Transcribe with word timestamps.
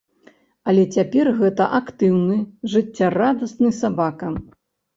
Але 0.71 0.85
цяпер 0.97 1.29
гэта 1.41 1.67
актыўны, 1.81 2.39
жыццярадасны 2.73 3.69
сабака! 3.85 4.35